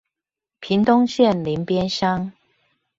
[0.59, 2.31] 屏東縣林邊鄉